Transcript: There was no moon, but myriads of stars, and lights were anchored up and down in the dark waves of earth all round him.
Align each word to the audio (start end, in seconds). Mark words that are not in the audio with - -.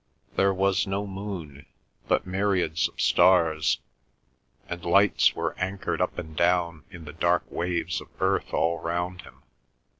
There 0.35 0.51
was 0.51 0.87
no 0.87 1.05
moon, 1.05 1.67
but 2.07 2.25
myriads 2.25 2.87
of 2.87 2.99
stars, 2.99 3.79
and 4.67 4.83
lights 4.83 5.35
were 5.35 5.53
anchored 5.59 6.01
up 6.01 6.17
and 6.17 6.35
down 6.35 6.85
in 6.89 7.05
the 7.05 7.13
dark 7.13 7.43
waves 7.51 8.01
of 8.01 8.07
earth 8.19 8.51
all 8.51 8.79
round 8.79 9.21
him. 9.21 9.43